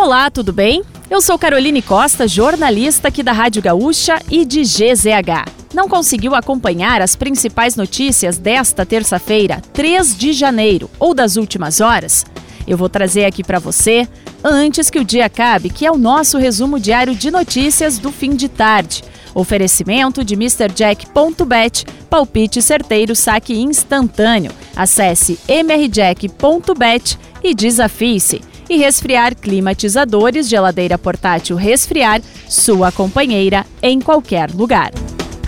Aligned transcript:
Olá, 0.00 0.30
tudo 0.30 0.52
bem? 0.52 0.84
Eu 1.10 1.20
sou 1.20 1.36
Caroline 1.36 1.82
Costa, 1.82 2.28
jornalista 2.28 3.08
aqui 3.08 3.20
da 3.20 3.32
Rádio 3.32 3.60
Gaúcha 3.60 4.22
e 4.30 4.44
de 4.44 4.62
GZH. 4.62 5.50
Não 5.74 5.88
conseguiu 5.88 6.36
acompanhar 6.36 7.02
as 7.02 7.16
principais 7.16 7.74
notícias 7.74 8.38
desta 8.38 8.86
terça-feira, 8.86 9.60
3 9.72 10.16
de 10.16 10.32
janeiro, 10.32 10.88
ou 11.00 11.12
das 11.12 11.36
últimas 11.36 11.80
horas? 11.80 12.24
Eu 12.64 12.78
vou 12.78 12.88
trazer 12.88 13.24
aqui 13.24 13.42
para 13.42 13.58
você 13.58 14.06
antes 14.42 14.88
que 14.88 15.00
o 15.00 15.04
dia 15.04 15.26
acabe, 15.26 15.68
que 15.68 15.84
é 15.84 15.90
o 15.90 15.98
nosso 15.98 16.38
resumo 16.38 16.78
diário 16.78 17.12
de 17.12 17.28
notícias 17.32 17.98
do 17.98 18.12
fim 18.12 18.36
de 18.36 18.48
tarde. 18.48 19.02
Oferecimento 19.34 20.22
de 20.22 20.34
MrJack.bet, 20.34 21.84
palpite 22.08 22.62
certeiro, 22.62 23.16
saque 23.16 23.52
instantâneo. 23.52 24.52
Acesse 24.76 25.40
mrjack.bet 25.48 27.18
e 27.42 27.52
desafie-se. 27.52 28.47
E 28.68 28.76
resfriar 28.76 29.34
climatizadores, 29.34 30.48
geladeira 30.48 30.98
portátil 30.98 31.56
resfriar, 31.56 32.20
sua 32.48 32.92
companheira 32.92 33.64
em 33.82 33.98
qualquer 33.98 34.50
lugar. 34.50 34.90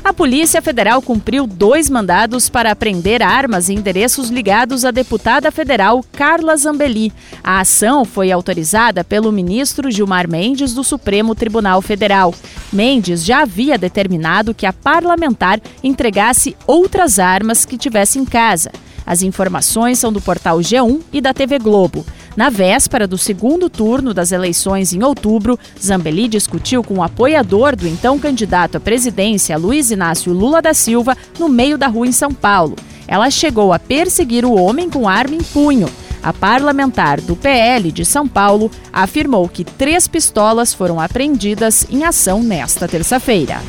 A 0.02 0.14
Polícia 0.14 0.62
Federal 0.62 1.02
cumpriu 1.02 1.46
dois 1.46 1.90
mandados 1.90 2.48
para 2.48 2.72
apreender 2.72 3.22
armas 3.22 3.68
e 3.68 3.74
endereços 3.74 4.30
ligados 4.30 4.84
à 4.86 4.90
deputada 4.90 5.52
federal 5.52 6.02
Carla 6.12 6.56
Zambelli. 6.56 7.12
A 7.44 7.60
ação 7.60 8.06
foi 8.06 8.32
autorizada 8.32 9.04
pelo 9.04 9.30
ministro 9.30 9.90
Gilmar 9.90 10.26
Mendes 10.26 10.72
do 10.72 10.82
Supremo 10.82 11.34
Tribunal 11.34 11.82
Federal. 11.82 12.34
Mendes 12.72 13.22
já 13.22 13.42
havia 13.42 13.76
determinado 13.76 14.54
que 14.54 14.64
a 14.64 14.72
parlamentar 14.72 15.60
entregasse 15.84 16.56
outras 16.66 17.18
armas 17.18 17.66
que 17.66 17.76
tivesse 17.76 18.18
em 18.18 18.24
casa. 18.24 18.72
As 19.06 19.22
informações 19.22 19.98
são 19.98 20.10
do 20.10 20.20
portal 20.20 20.58
G1 20.60 21.00
e 21.12 21.20
da 21.20 21.34
TV 21.34 21.58
Globo. 21.58 22.06
Na 22.40 22.48
véspera 22.48 23.06
do 23.06 23.18
segundo 23.18 23.68
turno 23.68 24.14
das 24.14 24.32
eleições 24.32 24.94
em 24.94 25.04
outubro, 25.04 25.58
Zambelli 25.78 26.26
discutiu 26.26 26.82
com 26.82 26.94
o 26.94 27.02
apoiador 27.02 27.76
do 27.76 27.86
então 27.86 28.18
candidato 28.18 28.76
à 28.76 28.80
presidência, 28.80 29.58
Luiz 29.58 29.90
Inácio 29.90 30.32
Lula 30.32 30.62
da 30.62 30.72
Silva, 30.72 31.14
no 31.38 31.50
meio 31.50 31.76
da 31.76 31.86
rua 31.86 32.06
em 32.06 32.12
São 32.12 32.32
Paulo. 32.32 32.76
Ela 33.06 33.30
chegou 33.30 33.74
a 33.74 33.78
perseguir 33.78 34.46
o 34.46 34.54
homem 34.54 34.88
com 34.88 35.06
arma 35.06 35.36
em 35.36 35.42
punho. 35.42 35.86
A 36.22 36.32
parlamentar 36.32 37.20
do 37.20 37.36
PL 37.36 37.92
de 37.92 38.06
São 38.06 38.26
Paulo 38.26 38.70
afirmou 38.90 39.46
que 39.46 39.62
três 39.62 40.08
pistolas 40.08 40.72
foram 40.72 40.98
apreendidas 40.98 41.86
em 41.90 42.04
ação 42.04 42.42
nesta 42.42 42.88
terça-feira. 42.88 43.60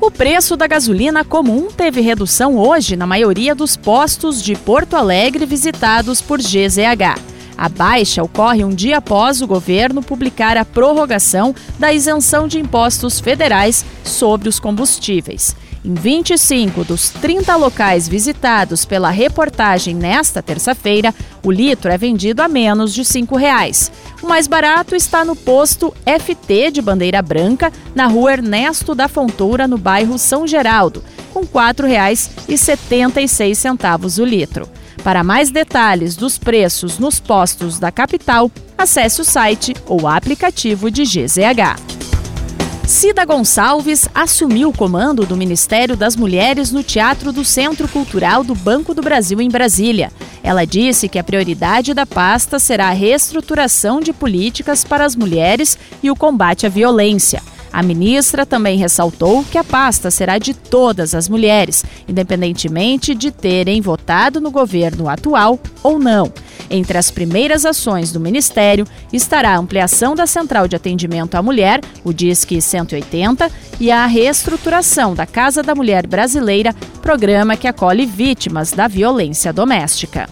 O 0.00 0.10
preço 0.10 0.56
da 0.56 0.66
gasolina 0.66 1.22
comum 1.22 1.68
teve 1.70 2.00
redução 2.00 2.56
hoje 2.56 2.96
na 2.96 3.06
maioria 3.06 3.54
dos 3.54 3.76
postos 3.76 4.42
de 4.42 4.54
Porto 4.54 4.96
Alegre 4.96 5.44
visitados 5.44 6.22
por 6.22 6.38
GZH. 6.38 7.25
A 7.56 7.68
baixa 7.68 8.22
ocorre 8.22 8.64
um 8.64 8.70
dia 8.70 8.98
após 8.98 9.40
o 9.40 9.46
governo 9.46 10.02
publicar 10.02 10.56
a 10.56 10.64
prorrogação 10.64 11.54
da 11.78 11.92
isenção 11.92 12.46
de 12.46 12.58
impostos 12.58 13.18
federais 13.18 13.84
sobre 14.04 14.48
os 14.48 14.60
combustíveis. 14.60 15.56
Em 15.86 15.94
25 15.94 16.84
dos 16.84 17.10
30 17.10 17.54
locais 17.54 18.08
visitados 18.08 18.84
pela 18.84 19.08
reportagem 19.08 19.94
nesta 19.94 20.42
terça-feira, 20.42 21.14
o 21.44 21.52
litro 21.52 21.92
é 21.92 21.96
vendido 21.96 22.42
a 22.42 22.48
menos 22.48 22.92
de 22.92 23.04
5 23.04 23.36
reais. 23.36 23.92
O 24.20 24.26
mais 24.26 24.48
barato 24.48 24.96
está 24.96 25.24
no 25.24 25.36
posto 25.36 25.94
FT 26.04 26.72
de 26.72 26.82
Bandeira 26.82 27.22
Branca, 27.22 27.72
na 27.94 28.06
rua 28.06 28.32
Ernesto 28.32 28.96
da 28.96 29.06
Fontoura, 29.06 29.68
no 29.68 29.78
bairro 29.78 30.18
São 30.18 30.44
Geraldo, 30.44 31.04
com 31.32 31.42
R$ 31.42 31.48
4,76 31.54 34.20
o 34.20 34.24
litro. 34.24 34.68
Para 35.06 35.22
mais 35.22 35.50
detalhes 35.52 36.16
dos 36.16 36.36
preços 36.36 36.98
nos 36.98 37.20
postos 37.20 37.78
da 37.78 37.92
capital, 37.92 38.50
acesse 38.76 39.20
o 39.20 39.24
site 39.24 39.72
ou 39.86 40.08
aplicativo 40.08 40.90
de 40.90 41.04
GZH. 41.04 41.78
Cida 42.84 43.24
Gonçalves 43.24 44.08
assumiu 44.12 44.70
o 44.70 44.76
comando 44.76 45.24
do 45.24 45.36
Ministério 45.36 45.96
das 45.96 46.16
Mulheres 46.16 46.72
no 46.72 46.82
Teatro 46.82 47.30
do 47.30 47.44
Centro 47.44 47.86
Cultural 47.86 48.42
do 48.42 48.56
Banco 48.56 48.92
do 48.92 49.00
Brasil 49.00 49.40
em 49.40 49.48
Brasília. 49.48 50.10
Ela 50.42 50.64
disse 50.64 51.08
que 51.08 51.20
a 51.20 51.24
prioridade 51.24 51.94
da 51.94 52.04
pasta 52.04 52.58
será 52.58 52.88
a 52.88 52.92
reestruturação 52.92 54.00
de 54.00 54.12
políticas 54.12 54.82
para 54.82 55.04
as 55.04 55.14
mulheres 55.14 55.78
e 56.02 56.10
o 56.10 56.16
combate 56.16 56.66
à 56.66 56.68
violência. 56.68 57.40
A 57.76 57.82
ministra 57.82 58.46
também 58.46 58.78
ressaltou 58.78 59.44
que 59.44 59.58
a 59.58 59.62
pasta 59.62 60.10
será 60.10 60.38
de 60.38 60.54
todas 60.54 61.14
as 61.14 61.28
mulheres, 61.28 61.84
independentemente 62.08 63.14
de 63.14 63.30
terem 63.30 63.82
votado 63.82 64.40
no 64.40 64.50
governo 64.50 65.10
atual 65.10 65.60
ou 65.82 65.98
não. 65.98 66.32
Entre 66.70 66.96
as 66.96 67.10
primeiras 67.10 67.66
ações 67.66 68.10
do 68.10 68.18
Ministério 68.18 68.86
estará 69.12 69.50
a 69.50 69.58
ampliação 69.58 70.14
da 70.14 70.26
Central 70.26 70.66
de 70.66 70.74
Atendimento 70.74 71.34
à 71.34 71.42
Mulher, 71.42 71.82
o 72.02 72.14
DISC 72.14 72.62
180, 72.62 73.52
e 73.78 73.90
a 73.90 74.06
reestruturação 74.06 75.14
da 75.14 75.26
Casa 75.26 75.62
da 75.62 75.74
Mulher 75.74 76.06
Brasileira, 76.06 76.74
programa 77.02 77.58
que 77.58 77.68
acolhe 77.68 78.06
vítimas 78.06 78.72
da 78.72 78.88
violência 78.88 79.52
doméstica. 79.52 80.30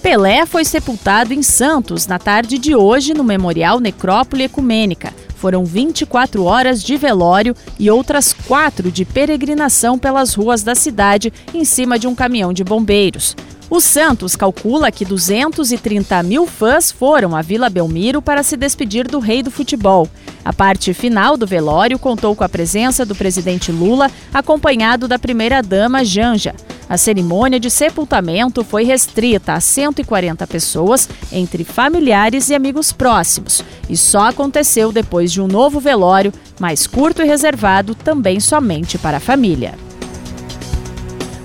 Pelé 0.00 0.46
foi 0.46 0.64
sepultado 0.64 1.34
em 1.34 1.42
Santos 1.42 2.06
na 2.06 2.18
tarde 2.18 2.56
de 2.56 2.74
hoje 2.74 3.12
no 3.12 3.22
Memorial 3.22 3.80
Necrópole 3.80 4.44
Ecumênica. 4.44 5.12
Foram 5.38 5.64
24 5.64 6.42
horas 6.42 6.82
de 6.82 6.96
velório 6.96 7.54
e 7.78 7.88
outras 7.88 8.32
quatro 8.32 8.90
de 8.90 9.04
peregrinação 9.04 9.96
pelas 9.96 10.34
ruas 10.34 10.64
da 10.64 10.74
cidade 10.74 11.32
em 11.54 11.64
cima 11.64 11.96
de 11.96 12.08
um 12.08 12.14
caminhão 12.14 12.52
de 12.52 12.64
bombeiros. 12.64 13.36
O 13.70 13.80
Santos 13.80 14.34
calcula 14.34 14.90
que 14.90 15.04
230 15.04 16.24
mil 16.24 16.44
fãs 16.44 16.90
foram 16.90 17.36
à 17.36 17.42
Vila 17.42 17.70
Belmiro 17.70 18.20
para 18.20 18.42
se 18.42 18.56
despedir 18.56 19.06
do 19.06 19.20
rei 19.20 19.40
do 19.40 19.50
futebol. 19.50 20.08
A 20.44 20.52
parte 20.52 20.92
final 20.92 21.36
do 21.36 21.46
velório 21.46 22.00
contou 22.00 22.34
com 22.34 22.42
a 22.42 22.48
presença 22.48 23.06
do 23.06 23.14
presidente 23.14 23.70
Lula, 23.70 24.10
acompanhado 24.34 25.06
da 25.06 25.20
primeira-dama 25.20 26.04
Janja. 26.04 26.52
A 26.88 26.96
cerimônia 26.96 27.60
de 27.60 27.70
sepultamento 27.70 28.64
foi 28.64 28.82
restrita 28.82 29.52
a 29.52 29.60
140 29.60 30.46
pessoas, 30.46 31.08
entre 31.30 31.62
familiares 31.62 32.48
e 32.48 32.54
amigos 32.54 32.92
próximos, 32.92 33.62
e 33.90 33.96
só 33.96 34.28
aconteceu 34.28 34.90
depois 34.90 35.30
de 35.30 35.40
um 35.40 35.46
novo 35.46 35.80
velório, 35.80 36.32
mais 36.58 36.86
curto 36.86 37.20
e 37.20 37.26
reservado 37.26 37.94
também 37.94 38.40
somente 38.40 38.96
para 38.96 39.18
a 39.18 39.20
família. 39.20 39.74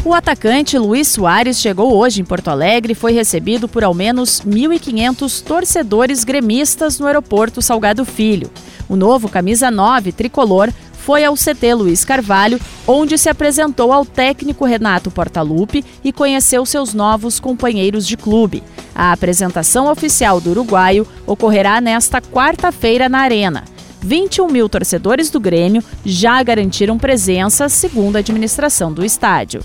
O 0.06 0.14
atacante 0.14 0.78
Luiz 0.78 1.08
Soares 1.08 1.60
chegou 1.60 1.96
hoje 1.96 2.22
em 2.22 2.26
Porto 2.26 2.50
Alegre 2.50 2.92
e 2.92 2.96
foi 2.96 3.14
recebido 3.14 3.70
por 3.70 3.86
ao 3.86 3.94
menos 3.94 4.42
1.500 4.42 5.42
torcedores 5.44 6.26
gremistas 6.26 7.00
no 7.00 7.08
aeroporto 7.08 7.62
Salgado 7.62 8.04
Filho. 8.04 8.52
O 8.90 8.98
novo 8.98 9.30
camisa 9.30 9.72
9 9.72 10.12
tricolor 10.12 10.70
foi 11.06 11.26
ao 11.26 11.36
CT 11.36 11.74
Luiz 11.74 12.06
Carvalho, 12.06 12.60
onde 12.88 13.18
se 13.18 13.30
apresentou 13.30 13.92
ao 13.92 14.06
técnico 14.06 14.66
Renato 14.66 15.12
Portaluppi 15.12 15.84
e 16.04 16.14
conheceu 16.14 16.66
seus 16.66 16.94
novos 16.94 17.40
companheiros 17.40 18.08
de 18.08 18.16
clube. 18.16 18.64
A 18.96 19.12
apresentação 19.12 19.92
oficial 19.92 20.40
do 20.40 20.52
uruguaio 20.52 21.06
ocorrerá 21.28 21.82
nesta 21.82 22.22
quarta-feira 22.22 23.10
na 23.10 23.20
Arena. 23.20 23.66
21 24.02 24.48
mil 24.48 24.70
torcedores 24.70 25.30
do 25.30 25.40
Grêmio 25.40 25.84
já 26.06 26.42
garantiram 26.42 26.98
presença, 26.98 27.68
segundo 27.68 28.16
a 28.16 28.20
administração 28.20 28.92
do 28.92 29.04
estádio 29.04 29.62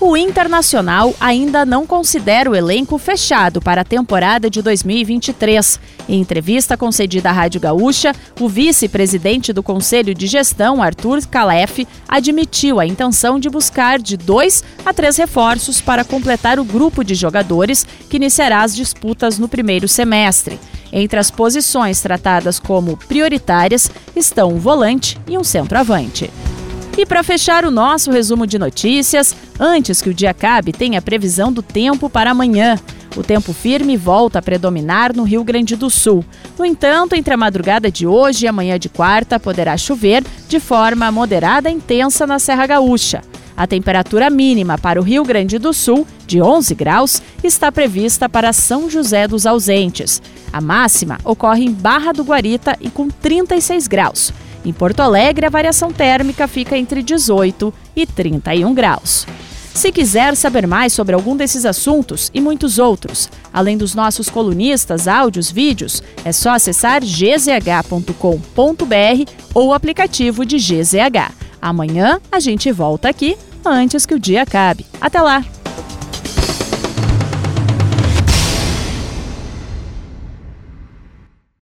o 0.00 0.16
Internacional 0.16 1.14
ainda 1.20 1.66
não 1.66 1.86
considera 1.86 2.50
o 2.50 2.56
elenco 2.56 2.96
fechado 2.96 3.60
para 3.60 3.82
a 3.82 3.84
temporada 3.84 4.48
de 4.48 4.62
2023. 4.62 5.78
Em 6.08 6.20
entrevista 6.20 6.76
concedida 6.76 7.28
à 7.28 7.32
Rádio 7.32 7.60
Gaúcha, 7.60 8.14
o 8.40 8.48
vice-presidente 8.48 9.52
do 9.52 9.62
Conselho 9.62 10.14
de 10.14 10.26
Gestão, 10.26 10.82
Arthur 10.82 11.20
Calef, 11.26 11.86
admitiu 12.08 12.80
a 12.80 12.86
intenção 12.86 13.38
de 13.38 13.50
buscar 13.50 13.98
de 13.98 14.16
dois 14.16 14.64
a 14.86 14.94
três 14.94 15.18
reforços 15.18 15.82
para 15.82 16.04
completar 16.04 16.58
o 16.58 16.64
grupo 16.64 17.04
de 17.04 17.14
jogadores 17.14 17.86
que 18.08 18.16
iniciará 18.16 18.62
as 18.62 18.74
disputas 18.74 19.38
no 19.38 19.48
primeiro 19.48 19.86
semestre. 19.86 20.58
Entre 20.90 21.20
as 21.20 21.30
posições 21.30 22.00
tratadas 22.00 22.58
como 22.58 22.96
prioritárias 22.96 23.90
estão 24.16 24.54
um 24.54 24.58
volante 24.58 25.20
e 25.28 25.36
um 25.36 25.44
centroavante. 25.44 26.30
E 27.00 27.06
para 27.06 27.22
fechar 27.22 27.64
o 27.64 27.70
nosso 27.70 28.10
resumo 28.10 28.46
de 28.46 28.58
notícias, 28.58 29.34
antes 29.58 30.02
que 30.02 30.10
o 30.10 30.14
dia 30.14 30.32
acabe, 30.32 30.70
tem 30.70 30.98
a 30.98 31.02
previsão 31.02 31.50
do 31.50 31.62
tempo 31.62 32.10
para 32.10 32.32
amanhã. 32.32 32.78
O 33.16 33.22
tempo 33.22 33.54
firme 33.54 33.96
volta 33.96 34.38
a 34.38 34.42
predominar 34.42 35.16
no 35.16 35.22
Rio 35.22 35.42
Grande 35.42 35.76
do 35.76 35.88
Sul. 35.88 36.22
No 36.58 36.64
entanto, 36.66 37.14
entre 37.14 37.32
a 37.32 37.38
madrugada 37.38 37.90
de 37.90 38.06
hoje 38.06 38.44
e 38.44 38.48
amanhã 38.48 38.78
de 38.78 38.90
quarta, 38.90 39.40
poderá 39.40 39.78
chover 39.78 40.22
de 40.46 40.60
forma 40.60 41.10
moderada 41.10 41.70
e 41.70 41.72
intensa 41.72 42.26
na 42.26 42.38
Serra 42.38 42.66
Gaúcha. 42.66 43.22
A 43.56 43.66
temperatura 43.66 44.28
mínima 44.28 44.76
para 44.76 45.00
o 45.00 45.02
Rio 45.02 45.24
Grande 45.24 45.58
do 45.58 45.72
Sul, 45.72 46.06
de 46.26 46.42
11 46.42 46.74
graus, 46.74 47.22
está 47.42 47.72
prevista 47.72 48.28
para 48.28 48.52
São 48.52 48.90
José 48.90 49.26
dos 49.26 49.46
Ausentes. 49.46 50.20
A 50.52 50.60
máxima 50.60 51.18
ocorre 51.24 51.64
em 51.64 51.72
Barra 51.72 52.12
do 52.12 52.24
Guarita 52.24 52.76
e 52.78 52.90
com 52.90 53.08
36 53.08 53.86
graus. 53.86 54.34
Em 54.64 54.72
Porto 54.72 55.00
Alegre, 55.00 55.46
a 55.46 55.50
variação 55.50 55.92
térmica 55.92 56.46
fica 56.46 56.76
entre 56.76 57.02
18 57.02 57.72
e 57.96 58.06
31 58.06 58.74
graus. 58.74 59.26
Se 59.74 59.90
quiser 59.92 60.36
saber 60.36 60.66
mais 60.66 60.92
sobre 60.92 61.14
algum 61.14 61.36
desses 61.36 61.64
assuntos 61.64 62.30
e 62.34 62.40
muitos 62.40 62.78
outros, 62.78 63.30
além 63.52 63.78
dos 63.78 63.94
nossos 63.94 64.28
colunistas, 64.28 65.08
áudios, 65.08 65.50
vídeos, 65.50 66.02
é 66.24 66.32
só 66.32 66.50
acessar 66.50 67.00
gzh.com.br 67.00 68.14
ou 69.54 69.68
o 69.68 69.72
aplicativo 69.72 70.44
de 70.44 70.56
GZH. 70.56 71.32
Amanhã 71.62 72.20
a 72.30 72.40
gente 72.40 72.70
volta 72.72 73.08
aqui 73.08 73.36
antes 73.64 74.04
que 74.04 74.14
o 74.14 74.20
dia 74.20 74.42
acabe. 74.42 74.84
Até 75.00 75.20
lá! 75.20 75.59